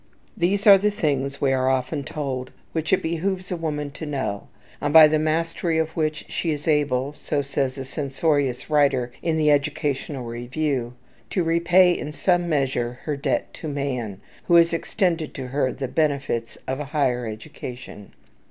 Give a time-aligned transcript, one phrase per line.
[0.35, 4.47] These are the things, we are often told, which it behooves a woman to know,
[4.81, 9.37] and by the mastery of which she is able, so says a censorious writer in
[9.37, 10.95] the "Educational Review,"
[11.29, 15.87] "to repay in some measure her debt to man, who has extended to her the
[15.87, 18.11] benefits of a higher education."